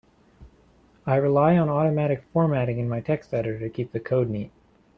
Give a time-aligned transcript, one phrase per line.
[1.05, 4.51] I rely on automatic formatting in my text editor to keep the code neat.